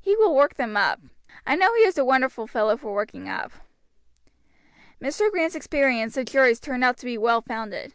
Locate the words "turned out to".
6.58-7.06